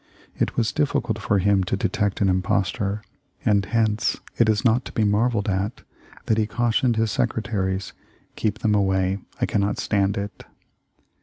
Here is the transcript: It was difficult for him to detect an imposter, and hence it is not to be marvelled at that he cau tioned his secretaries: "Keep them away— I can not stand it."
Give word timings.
It 0.35 0.57
was 0.57 0.71
difficult 0.71 1.19
for 1.19 1.37
him 1.37 1.63
to 1.65 1.77
detect 1.77 2.21
an 2.21 2.27
imposter, 2.27 3.03
and 3.45 3.63
hence 3.63 4.17
it 4.35 4.49
is 4.49 4.65
not 4.65 4.83
to 4.85 4.91
be 4.91 5.03
marvelled 5.03 5.47
at 5.47 5.83
that 6.25 6.39
he 6.39 6.47
cau 6.47 6.69
tioned 6.71 6.95
his 6.95 7.11
secretaries: 7.11 7.93
"Keep 8.35 8.57
them 8.65 8.73
away— 8.73 9.19
I 9.39 9.45
can 9.45 9.61
not 9.61 9.77
stand 9.77 10.17
it." 10.17 10.43